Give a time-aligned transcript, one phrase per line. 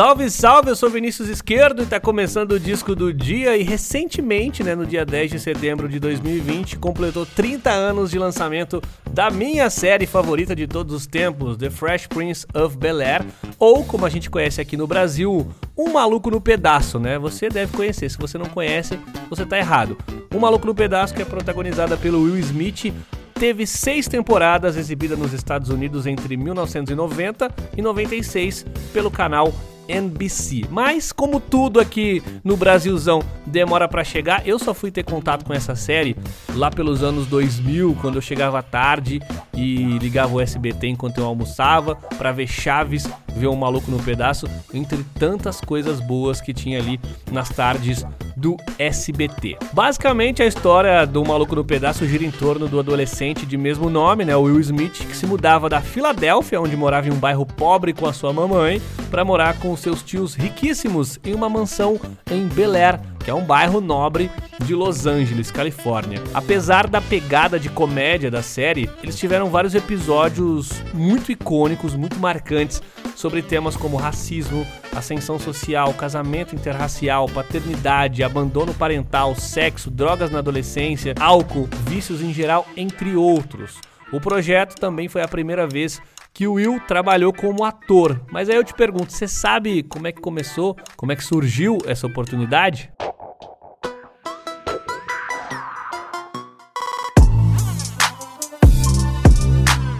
[0.00, 4.64] Salve, salve, eu sou Vinícius Esquerdo e tá começando o disco do dia e recentemente,
[4.64, 9.68] né, no dia 10 de setembro de 2020, completou 30 anos de lançamento da minha
[9.68, 13.26] série favorita de todos os tempos, The Fresh Prince of Bel-Air,
[13.58, 15.46] ou como a gente conhece aqui no Brasil,
[15.76, 17.18] Um Maluco no Pedaço, né?
[17.18, 19.98] Você deve conhecer, se você não conhece, você tá errado.
[20.34, 22.90] Um Maluco no Pedaço que é protagonizada pelo Will Smith,
[23.34, 28.64] teve seis temporadas exibidas nos Estados Unidos entre 1990 e 96
[28.94, 29.52] pelo canal
[29.90, 30.64] NBC.
[30.70, 35.52] Mas como tudo aqui no Brasilzão demora para chegar, eu só fui ter contato com
[35.52, 36.16] essa série
[36.54, 39.20] lá pelos anos 2000, quando eu chegava tarde
[39.54, 44.48] e ligava o SBT enquanto eu almoçava para ver Chaves, ver um maluco no pedaço,
[44.72, 48.04] entre tantas coisas boas que tinha ali nas tardes
[48.40, 49.58] do SBT.
[49.72, 54.24] Basicamente a história do Maluco no Pedaço gira em torno do adolescente de mesmo nome,
[54.24, 58.06] né, Will Smith, que se mudava da Filadélfia, onde morava em um bairro pobre com
[58.06, 62.98] a sua mamãe, para morar com seus tios riquíssimos em uma mansão em Bel Air,
[63.22, 64.30] que é um bairro nobre
[64.64, 66.22] de Los Angeles, Califórnia.
[66.32, 72.80] Apesar da pegada de comédia da série, eles tiveram vários episódios muito icônicos, muito marcantes
[73.20, 81.14] sobre temas como racismo, ascensão social, casamento interracial, paternidade, abandono parental, sexo, drogas na adolescência,
[81.20, 83.78] álcool, vícios em geral, entre outros.
[84.10, 86.00] O projeto também foi a primeira vez
[86.32, 88.20] que o Will trabalhou como ator.
[88.32, 91.78] Mas aí eu te pergunto, você sabe como é que começou, como é que surgiu
[91.86, 92.90] essa oportunidade?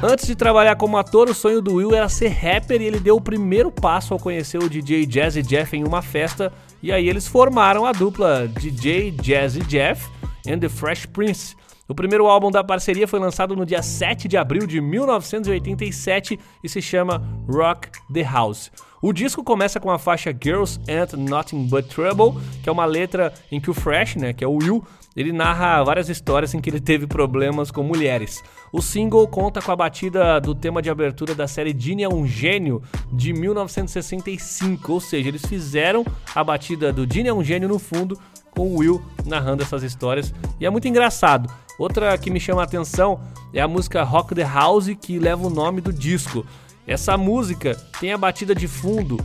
[0.03, 3.17] Antes de trabalhar como ator, o sonho do Will era ser rapper e ele deu
[3.17, 6.51] o primeiro passo ao conhecer o DJ Jazzy Jeff em uma festa.
[6.83, 10.09] E aí eles formaram a dupla DJ Jazzy Jeff
[10.49, 11.55] and the Fresh Prince.
[11.87, 16.69] O primeiro álbum da parceria foi lançado no dia 7 de abril de 1987 e
[16.69, 18.73] se chama Rock the House.
[19.03, 23.33] O disco começa com a faixa Girls Ain't Nothing But Trouble, que é uma letra
[23.51, 24.85] em que o Fresh, né, que é o Will,
[25.17, 28.43] ele narra várias histórias em que ele teve problemas com mulheres.
[28.71, 32.27] O single conta com a batida do tema de abertura da série Gene é um
[32.27, 37.79] Gênio de 1965, ou seja, eles fizeram a batida do Gene é um Gênio no
[37.79, 41.51] fundo com o Will narrando essas histórias e é muito engraçado.
[41.79, 43.19] Outra que me chama a atenção
[43.55, 46.45] é a música Rock the House, que leva o nome do disco.
[46.91, 49.17] Essa música tem a batida de fundo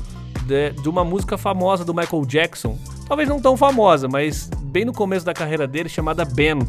[0.45, 2.77] de, de, uma música famosa do Michael Jackson.
[3.07, 6.59] Talvez não tão famosa, mas bem no começo da carreira dele, chamada Ben.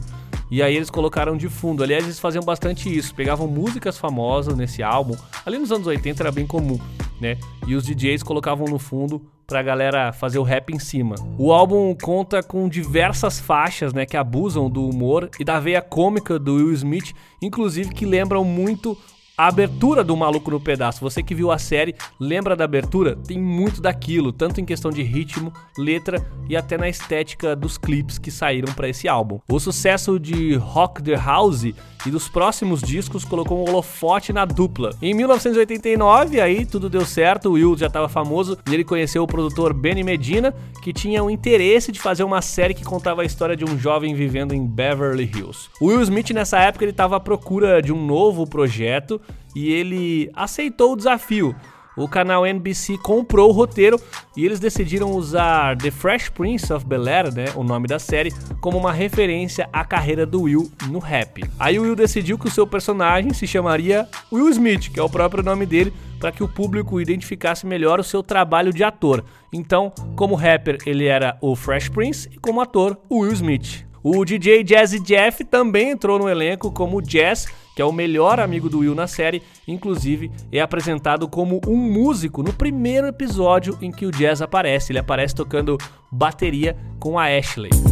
[0.50, 1.82] E aí eles colocaram de fundo.
[1.82, 3.14] Aliás, eles faziam bastante isso.
[3.14, 5.14] Pegavam músicas famosas nesse álbum.
[5.44, 6.80] Ali nos anos 80 era bem comum,
[7.20, 7.36] né?
[7.66, 11.14] E os DJs colocavam no fundo pra galera fazer o rap em cima.
[11.36, 16.38] O álbum conta com diversas faixas, né, que abusam do humor e da veia cômica
[16.38, 18.96] do Will Smith, inclusive que lembram muito
[19.36, 23.14] a abertura do Maluco no Pedaço, você que viu a série, lembra da abertura?
[23.14, 28.16] Tem muito daquilo, tanto em questão de ritmo, letra e até na estética dos clipes
[28.16, 29.38] que saíram para esse álbum.
[29.46, 31.66] O sucesso de Rock the House
[32.06, 34.90] e dos próximos discos colocou um holofote na dupla.
[35.02, 39.26] Em 1989, aí tudo deu certo, o Will já estava famoso e ele conheceu o
[39.26, 43.56] produtor Benny Medina, que tinha o interesse de fazer uma série que contava a história
[43.56, 45.68] de um jovem vivendo em Beverly Hills.
[45.80, 49.20] O Will Smith nessa época ele estava à procura de um novo projeto
[49.54, 51.54] e ele aceitou o desafio
[51.96, 54.00] o canal NBC comprou o roteiro
[54.36, 58.76] e eles decidiram usar The Fresh Prince of Bel-Air, né, o nome da série, como
[58.76, 61.42] uma referência à carreira do Will no rap.
[61.58, 65.08] Aí o Will decidiu que o seu personagem se chamaria Will Smith, que é o
[65.08, 69.24] próprio nome dele, para que o público identificasse melhor o seu trabalho de ator.
[69.52, 73.86] Então, como rapper, ele era o Fresh Prince e como ator, o Will Smith.
[74.02, 78.70] O DJ Jazzy Jeff também entrou no elenco como Jazz que é o melhor amigo
[78.70, 84.06] do Will na série, inclusive é apresentado como um músico no primeiro episódio em que
[84.06, 84.92] o Jazz aparece.
[84.92, 85.76] Ele aparece tocando
[86.10, 87.85] bateria com a Ashley.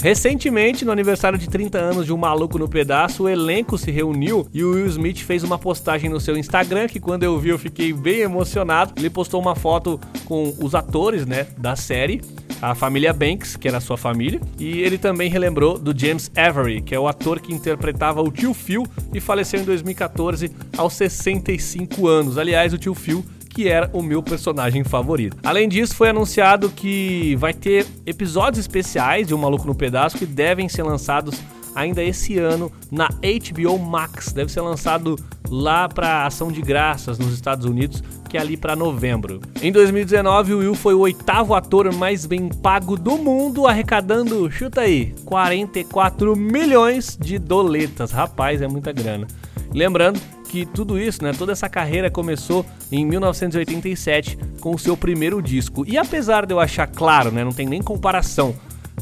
[0.00, 4.46] Recentemente, no aniversário de 30 anos de Um Maluco no Pedaço, o elenco se reuniu
[4.54, 7.58] e o Will Smith fez uma postagem no seu Instagram que quando eu vi eu
[7.58, 8.92] fiquei bem emocionado.
[8.96, 12.20] Ele postou uma foto com os atores, né, da série
[12.60, 16.94] a família Banks, que era sua família, e ele também relembrou do James Avery, que
[16.94, 18.84] é o ator que interpretava o tio Phil
[19.14, 22.36] e faleceu em 2014 aos 65 anos.
[22.36, 23.24] Aliás, o tio Phil
[23.58, 25.36] que era o meu personagem favorito.
[25.42, 30.24] Além disso, foi anunciado que vai ter episódios especiais de Um Maluco no Pedaço que
[30.24, 31.34] devem ser lançados
[31.74, 34.30] ainda esse ano na HBO Max.
[34.32, 35.16] Deve ser lançado
[35.50, 39.40] lá para ação de graças nos Estados Unidos, que é ali para novembro.
[39.60, 44.82] Em 2019, o Will foi o oitavo ator mais bem pago do mundo, arrecadando, chuta
[44.82, 48.12] aí, 44 milhões de doletas.
[48.12, 49.26] Rapaz, é muita grana.
[49.74, 55.42] Lembrando que tudo isso, né, toda essa carreira começou em 1987 com o seu primeiro
[55.42, 55.84] disco.
[55.86, 58.54] E apesar de eu achar claro, né, não tem nem comparação,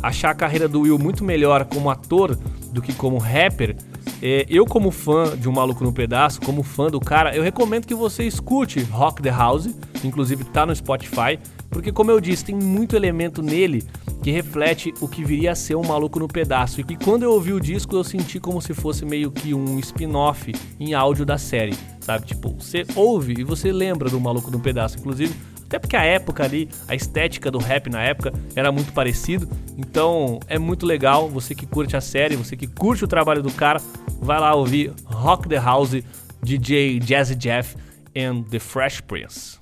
[0.02, 2.36] achar a carreira do Will muito melhor como ator
[2.72, 3.76] do que como rapper,
[4.22, 7.86] é, eu, como fã de Um Maluco no Pedaço, como fã do cara, eu recomendo
[7.86, 9.68] que você escute Rock the House,
[10.02, 11.38] inclusive tá no Spotify,
[11.70, 13.84] porque, como eu disse, tem muito elemento nele
[14.26, 16.80] que reflete o que viria a ser Um Maluco no Pedaço.
[16.80, 20.52] E quando eu ouvi o disco, eu senti como se fosse meio que um spin-off
[20.80, 22.26] em áudio da série, sabe?
[22.26, 24.98] Tipo, você ouve e você lembra do Maluco no Pedaço.
[24.98, 25.32] Inclusive,
[25.64, 29.48] até porque a época ali, a estética do rap na época era muito parecido.
[29.78, 31.28] Então é muito legal.
[31.28, 33.80] Você que curte a série, você que curte o trabalho do cara,
[34.20, 36.02] vai lá ouvir Rock the House,
[36.42, 37.76] DJ Jazzy Jeff
[38.16, 39.60] and The Fresh Prince.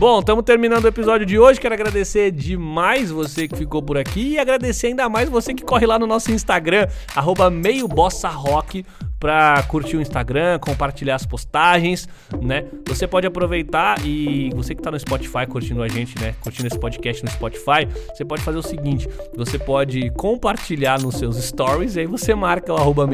[0.00, 1.60] Bom, estamos terminando o episódio de hoje.
[1.60, 5.84] Quero agradecer demais você que ficou por aqui e agradecer ainda mais você que corre
[5.84, 8.82] lá no nosso Instagram, arroba meiobossarrock,
[9.18, 12.08] para curtir o Instagram, compartilhar as postagens,
[12.40, 12.64] né?
[12.86, 16.34] Você pode aproveitar e você que tá no Spotify curtindo a gente, né?
[16.40, 19.06] Curtindo esse podcast no Spotify, você pode fazer o seguinte:
[19.36, 23.06] você pode compartilhar nos seus stories e aí você marca o arroba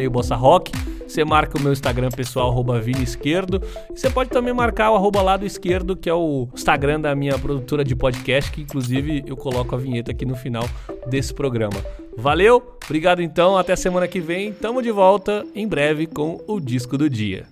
[1.07, 5.23] você marca o meu Instagram pessoal, arroba Vini Esquerdo, você pode também marcar o arroba
[5.23, 9.75] lado esquerdo, que é o Instagram da minha produtora de podcast, que inclusive eu coloco
[9.75, 10.65] a vinheta aqui no final
[11.07, 11.77] desse programa.
[12.17, 16.97] Valeu, obrigado então, até semana que vem, tamo de volta em breve com o disco
[16.97, 17.47] do dia.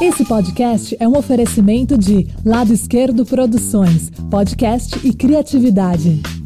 [0.00, 6.37] Esse podcast é um oferecimento de Lado Esquerdo Produções, podcast e criatividade.